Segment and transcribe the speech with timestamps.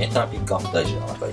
[0.00, 1.30] エンタメピックアップ第17回。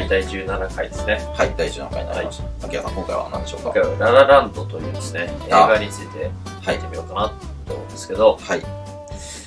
[0.00, 1.20] はい、第17回ですね。
[1.36, 2.66] はい、第17回になりました。
[2.66, 3.70] 秋谷さん、今回は何でしょうか？
[3.70, 7.28] 今回はララランドというですね、映あ画についてはい見てみようかな
[7.64, 8.62] と思うんですけど、はい。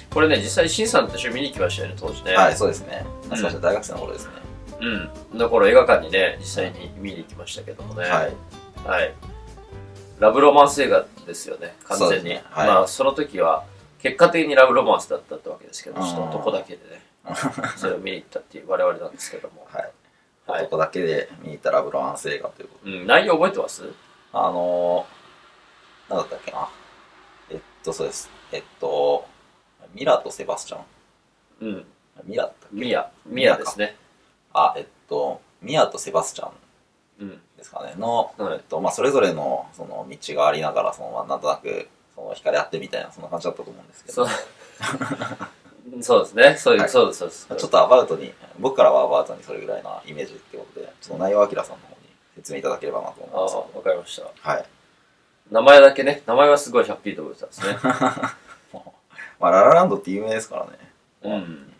[0.09, 2.33] これね、実際、シンさんと一緒に見に行きましたよね、当時ね。
[2.33, 3.05] はい、そうですね。
[3.23, 4.31] 懐かしい大学生の頃ですね。
[4.79, 5.37] うん。
[5.37, 8.03] だから映画館にね、実際に見に行きましたけどもね。
[8.03, 8.33] はい。
[8.87, 9.13] はい。
[10.19, 12.29] ラブロマンス映画ですよね、完全に。
[12.29, 13.65] ねはいまあ、その時は、
[13.99, 17.01] 結果的にラブロマンスだったってわけですけど、うんちょっと男だけでね、
[17.77, 19.67] それを見に行ったっていう我々なんですけども。
[19.71, 19.91] はい。
[20.47, 20.65] はい。
[20.65, 22.97] 男だけで見に行ったラブロマンス映画ということで。
[22.99, 23.83] うん、内容覚えてます？
[24.33, 26.69] あのー、なんだったっけな。
[27.49, 28.29] えっと、そうです。
[28.51, 29.25] えっと、
[29.93, 30.83] ミラとセバスチャン。
[31.61, 31.85] うん。
[32.25, 32.75] ミラだったっけ？
[32.75, 33.11] ミヤ。
[33.25, 33.95] ミヤですね。
[34.53, 36.51] あ、えっと、ミアとセバスチャン
[37.19, 37.41] うん。
[37.55, 44.25] ですかね、の、はいえっと、まあ、それぞれの、その、道がありながら、その、まあ、なんとなく、その、惹かれ合ってみたいな、そんな感じだったと思うんですけど、
[46.03, 46.25] そう。
[46.25, 46.57] そうですね。
[46.57, 47.47] そういう、はいそうです、そうです。
[47.57, 51.97] ちょっとアバウトに、僕からはアバウトにそれぐらいなイメージってことで、ちょっと内容はアキラさんの方に
[52.35, 53.55] 説明いただければなと思いあます。
[53.55, 54.49] あ、わかりました。
[54.49, 54.65] はい。
[55.51, 58.31] 名前だけね、名前はすごいはっきりと覚えてたんですね。
[59.39, 60.71] まあ、ララランドって有名ですからね。
[61.23, 61.73] うん。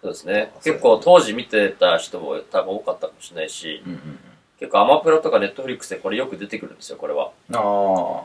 [0.00, 0.34] そうですね。
[0.34, 4.18] そうですね結構当時見てた人も多分多かったかもしれないし、うんうん
[4.58, 7.30] 結構アマプラとかネットフリックスでこれよく出てくるんですよ、これは。
[7.48, 7.56] うん。
[7.56, 8.24] あ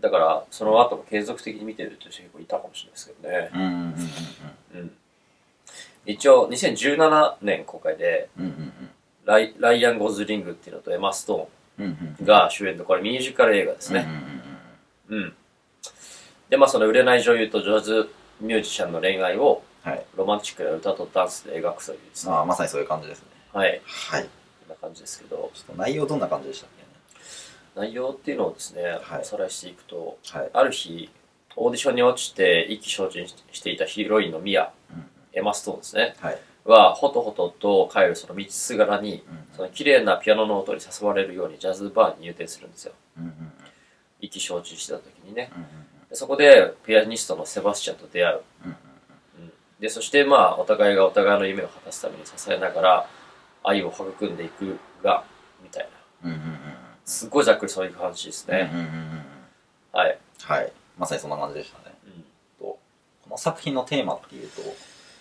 [0.00, 3.56] だから、その後も継続的に見てるという人結構いたかもしれないですけどねあ。。
[3.56, 3.70] うんうん
[4.74, 4.96] うんうん。
[6.04, 8.44] 一応、2017年公開で、うん。
[8.44, 8.72] うんうん
[9.24, 14.10] ライライアン・ゴズリングっていうのとエマ・ストーンが主演のこれミュージカル映画ですうんうんね。
[15.08, 15.34] うん。
[16.48, 18.08] で、まあその売れない女優とジャズ
[18.40, 20.04] ミュージシャンの恋愛をはい。
[20.16, 22.34] ロマンチックな歌とダンスで描くというですね。
[22.34, 23.26] ああ、まさにそういう感じですね。
[23.52, 23.82] はい。
[23.84, 24.22] はい。
[24.22, 24.28] こ
[24.66, 26.66] んな感じですけど、ちょっと内容どんな感じでした？
[26.68, 26.70] っ
[27.76, 30.18] 内容っていうのをですね、はいおさらいしていくと。
[30.30, 30.50] はい。
[30.52, 31.10] ある日、
[31.56, 36.38] オーディションに落ちて意気消沈していたヒロインのミア、うんエマ・ストーンですね、はい。
[36.64, 42.92] は、ほとほとと帰るその道すがらに、うんその綺麗なピアノの音に誘われるようにジャズバーに入店するんですよ。
[43.18, 43.32] うんうん
[44.18, 45.50] 意気消沈してた時にね。
[45.54, 45.64] うん
[46.08, 48.40] でそこで、ピアニストのセバスチャンと出会う。
[48.64, 48.76] うんうん
[49.40, 53.08] うんで、そしてまあ、お互いがお互いの夢を果たすために支えながら、
[53.62, 55.24] 愛を育んでいくが、
[55.62, 55.88] みたい
[56.22, 56.30] な。
[56.30, 56.55] うんうんうん
[57.06, 58.68] すっごいざっくりそういう話ですね。
[58.72, 59.24] うんうんうんうん
[59.92, 60.18] はい。
[60.42, 60.72] はい。
[60.98, 61.94] まさにそんな感じでしたね。
[62.06, 62.24] うん
[62.58, 62.78] とこ
[63.30, 64.60] の作品のテーマっていうと、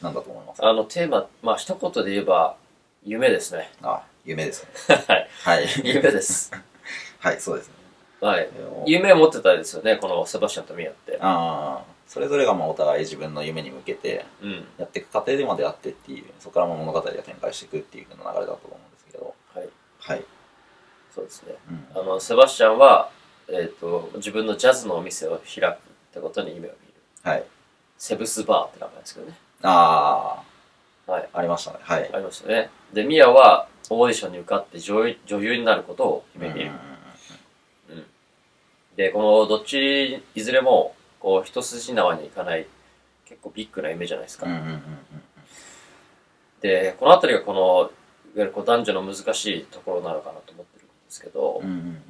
[0.02, 0.68] 何だと思いますか？
[0.70, 2.58] あの、テーマ、まあ、一言で言えば、
[3.04, 3.72] 夢ですね。
[3.84, 4.96] あ、夢ですね。
[5.08, 5.30] はい。
[5.44, 5.68] はい。
[5.86, 6.52] 夢です。
[7.20, 7.74] はい、そうですね。
[8.22, 8.50] はい。
[8.88, 11.18] 夢を持ってたですよね、このセバスチャンとミアって。
[11.22, 14.68] ああ、それぞれがまあお互い自分の夢に向けてうん。
[14.78, 19.70] やっていく過程でまであってっていう、そこからまあ物語が展開していくっていう流れだと思うんですけど、はい。
[20.00, 20.24] はい。
[21.16, 21.56] そうですね。
[21.70, 23.10] うんあの、セバスチャンは、
[23.48, 25.78] えっ、と、自分のジャズのお店を開くっ
[26.14, 26.94] てことに夢を見る。
[27.24, 27.44] はい。
[27.98, 29.34] セブスバーって名前ですけどね。
[29.62, 30.44] あ
[31.08, 31.30] はい。
[31.34, 31.78] あ、ありましたね。
[31.82, 32.10] はい。
[32.14, 32.70] ありましたね。
[32.94, 36.72] で、ミアはオーディションに受かって女優女優になることを夢見る。
[37.90, 38.06] うん。
[38.98, 42.68] で、このどっちいずれも、こう、一筋縄にいかない、
[43.26, 44.48] 結構ビッグな夢じゃないですか。
[44.48, 44.82] うんうんうんうん
[46.62, 47.60] で、このあたりがこの、
[48.36, 50.75] いわゆる男女の難しいところなのかなと思って
[51.16, 52.02] ですけど、うんうんうん。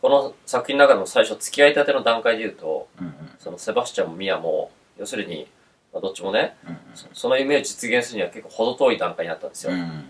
[0.00, 3.14] この作品の中でも最初付き合いたての段階で言うと、うんうん。
[3.38, 5.46] そのセバスチャンもミアも、要するに、
[5.92, 9.72] まあ、どっちもね、うんそその夢を実現するには結構程遠い段階にあったんですよ。
[9.72, 10.04] うんうんうん。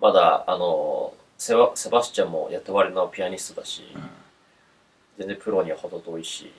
[0.00, 3.82] まだ、あの、セバセバスチャンも雇われのピアニストだし、
[5.18, 6.52] 全然プロには程遠いし、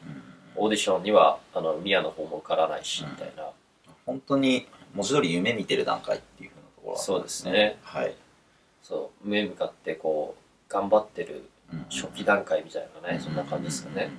[0.56, 3.50] オーディションには、あの、ミアの方も受からないし、みたいな。
[4.06, 7.78] 本当に文字通り夢見てる段階っていう風なところだったんそうですね。
[7.84, 8.16] はい。
[8.88, 11.50] そう、上に向かってこう、頑張ってる
[11.90, 14.12] 初期段階みたいなね、そんな感じですかね。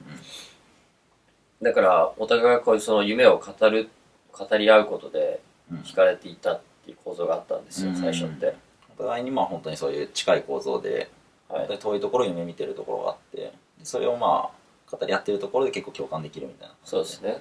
[1.62, 3.88] だから、お互いがこういうその夢を語る、
[4.30, 5.40] 語り合うことで
[5.72, 8.54] うん惹かれていたっていう構造があったんですよ、うん最初って。
[8.96, 11.10] お互いにまあ本当にそういう近い構造で、
[11.48, 11.78] はい。
[11.78, 13.52] 遠いところを夢見てるところがあってで
[13.84, 17.40] それをまあ語り合ってるところで結構共感できるみたいなそうですね。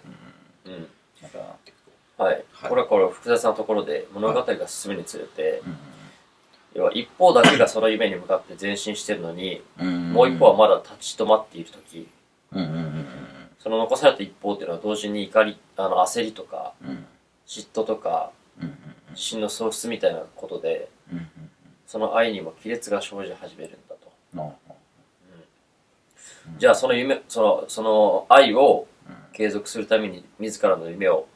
[0.66, 0.88] うんうん。
[1.22, 1.80] なんかなっていく
[2.18, 2.36] とはい。
[2.54, 5.78] はいこれはこれ複雑なところで物語が進むにつれて、うん
[6.78, 12.08] 要は一方だけがその夢に向かって前進してるのに、もう一方はまだ立ち止まっている時。
[13.58, 16.74] その残された一方っていうのは同時に怒りあの焦りとか
[17.48, 18.32] 嫉妬とか
[18.62, 18.78] うんうん
[19.10, 20.88] 自信の喪失みたいなことで
[21.88, 24.12] その愛にも亀裂が生じ始めるんだと、
[26.60, 29.16] じゃあその夢そのその愛をうん。
[29.34, 31.28] 継続するために自らの夢を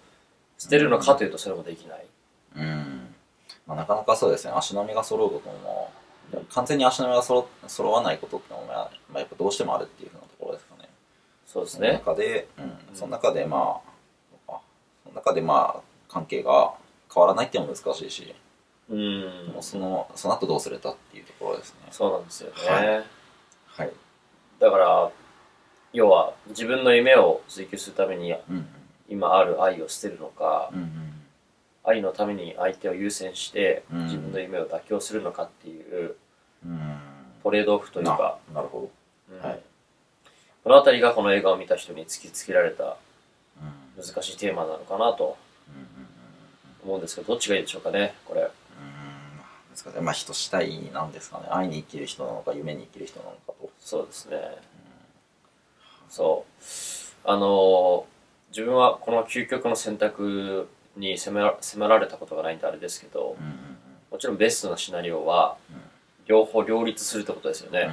[0.57, 2.05] 捨てるのかというとそれもできない、うん
[3.67, 5.91] まあ、なかなかそうですね足並みが揃うことも
[6.49, 10.89] 完全に足並みが揃揃わないことってのも、まあ、まあやっぱどうしてもあるっていうふうなところですかね
[11.45, 13.81] そのそうですね中で、うん、その中でま
[14.47, 14.59] あ、あ
[15.03, 16.73] その中でまあ、関係が
[17.13, 18.33] 変わらないっていうのも難しいし、
[18.89, 19.53] うん。
[19.61, 21.87] その、その後どうするかっていうところですね。
[21.91, 22.53] そうなんですよね。
[22.67, 23.03] はい
[23.65, 23.93] はい。
[24.59, 25.11] だから、
[25.93, 28.65] 要は自分の夢を追求するためにうん
[29.09, 30.79] 今ある愛を捨てるのか、うん。
[30.79, 31.10] うん
[31.83, 36.15] 愛のために相手を優先してうん自分の夢を妥協するのかっていう
[36.65, 36.71] うん。
[36.71, 36.97] うん。
[37.43, 38.89] トレードオフというか、ななるほ
[39.31, 39.47] うんど。
[39.47, 39.59] はい。
[40.63, 42.97] この辺りがこの映画を見た人に突きつけられた
[43.95, 44.03] うん。
[44.03, 45.37] 難しいテーマなのかなと
[45.67, 46.07] うん
[46.83, 48.49] 思うんですけど、どっちがいいでしょうかね、これ。
[50.01, 54.37] まあ人主体なんですかね愛に生きる人なのか夢に生きる人なのかとそうですね。
[56.09, 56.45] そ
[57.25, 57.29] う。
[57.29, 58.03] あのー
[58.51, 60.67] 自分はこの究極の選択
[60.97, 63.55] に迫られたことがないんであれですけど、うんうん
[64.11, 65.77] もちろんベストなシナリオはうん。
[66.25, 67.89] 両方両立するってことですよね。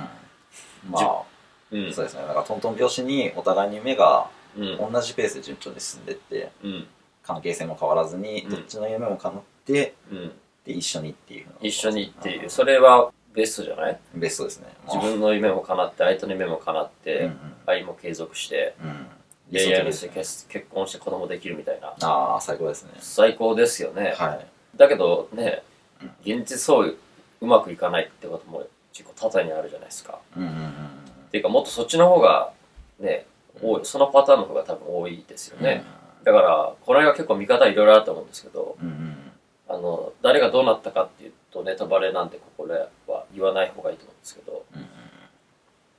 [0.85, 0.91] うん。
[0.91, 1.23] まあ
[1.71, 1.93] うん。
[1.93, 2.23] そうですね。
[2.23, 4.93] だからトントン拍子にお互いに夢がうん。
[4.93, 6.87] 同じペースで順調に進んでってうん。
[7.23, 8.51] 関係性も変わらずにうん。
[8.51, 10.33] どっちの夢も叶ってうん。
[10.65, 14.01] で一緒にっていう一緒にっていう、んそれはベストじゃない？
[14.13, 14.67] ベストですね。
[14.87, 14.97] まあ。
[14.97, 17.39] 自分の夢も叶って、相手の夢も叶って、うんうん。
[17.67, 19.07] 愛も継続して、うん
[19.51, 20.45] 理恋愛も想的ですね。
[20.45, 21.95] して結結婚して子供できるみたいな。
[22.01, 22.91] ああ最高ですね。
[23.01, 24.15] 最高ですよね。
[24.17, 24.47] はい。
[24.77, 25.63] だけどね
[26.01, 26.97] うん、現実そう
[27.41, 30.19] うまくいかないってことも結構多々にあるじゃないですか。
[30.37, 30.99] うんうんうん
[31.29, 32.53] っていうかもっとそっちの方が
[32.99, 33.27] ね、
[33.63, 35.85] 多い、そのパターンの方が多分多いですよね。
[36.25, 39.17] だから、この映画結構見方いろいろあると思うんですけど、うんうん
[39.69, 42.75] あの、誰がどうなったかっていうとネタバレなんでここで
[43.07, 44.89] は言わない方がいいと思うんですけど、うんうん。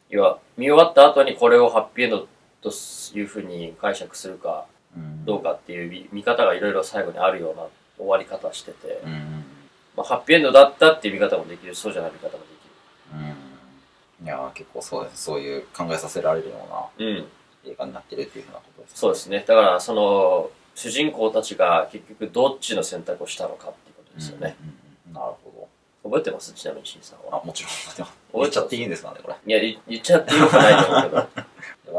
[0.09, 2.27] 要は見終わった後にこれをハッピーエンド
[2.61, 2.71] と
[3.15, 4.65] いうふうに解釈するか
[4.95, 5.25] うん。
[5.25, 7.63] どうかっていう見見方がいろいろ最後にあるような
[7.97, 9.11] 終わり方してて、うん。
[9.11, 9.45] うん
[9.95, 11.75] まあ、ハッピーエンドだったっていう見方もできる。
[11.75, 12.37] そうじゃない見方もで
[13.13, 14.25] うん。
[14.25, 15.23] いやー結構そうです。
[15.23, 16.55] そういう考えさせられるよ
[16.99, 17.23] うな。
[17.65, 19.43] 映画になってるっていうふうなことですそうですね。
[19.45, 24.55] だから、その、主人公たちが結局どっちの選択をしたのかっていうことですよね。
[25.07, 25.67] うんなるほ
[26.01, 26.53] 覚えてます？
[26.53, 27.31] ちなみに、しんさんは。
[27.31, 28.65] どあもちろんでも覚言っちゃえてます？
[28.67, 29.35] っていいんですかねこれ。
[29.45, 31.38] いや、言言っちゃってよくないと思うけど。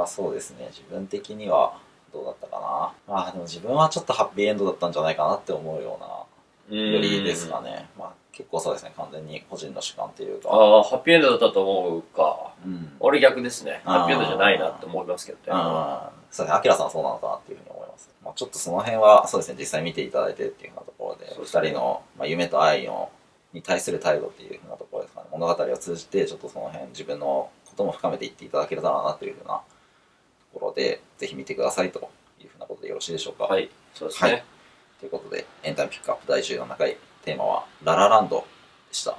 [0.01, 0.67] はそうですね。
[0.71, 1.79] 自分的には
[2.13, 3.15] どうだったかな。
[3.15, 7.89] まあでも自分はちょっとハッピーエンドだったんじゃないかなって思うようなうんよりですかね。
[7.99, 8.93] まあ結構そうですね。
[8.97, 12.53] 完全に個人の主観っていうかああ、ハッピーエンドだったと思うか。
[12.65, 12.97] うん。
[13.01, 13.83] 俺逆ですね。
[13.85, 15.45] ハッピーエンドじゃないなって思いますけどね。
[15.51, 16.21] あー。
[16.35, 18.09] そうですね、アキラさんはそうなのかなっていうふうに思います。
[18.25, 21.69] まあ、ちょっとその辺は、そうですね、実際見ていただいてっていうふうなところで、二、ね。
[21.71, 23.11] 人の、まあ、夢と愛の
[23.53, 25.27] に対する態度っていうふうなところですかね。
[25.33, 29.61] 物語を通じて、ちょっとその辺、自分のことも深めていっていただけたらなというふうな
[30.71, 33.45] ところで、ぜひ見てくださいというふうなことでよろしいでしょうか。
[33.45, 33.69] はい。
[33.95, 34.33] そうですね。
[34.33, 34.45] はい
[35.01, 38.47] ということで、エンタメピックアップ第17回、テーマは、ララランド
[38.87, 39.17] でした。